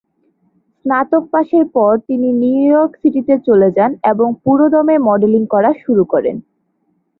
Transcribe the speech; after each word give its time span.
স্নাতক 0.79 1.23
পাশের 1.31 1.65
পর 1.75 1.91
তিনি 2.07 2.27
নিউ 2.41 2.59
ইয়র্ক 2.65 2.91
সিটিতে 3.01 3.35
চলে 3.47 3.69
যান, 3.77 3.91
এবং 4.03 4.27
পুরোদমে 4.43 4.95
মডেলিং 5.07 5.43
করা 5.45 5.71
শুরু 5.83 6.03
করেন। 6.05 6.35